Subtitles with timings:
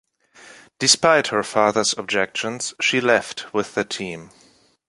[0.79, 4.31] Despite her father’s objections, she left with the team.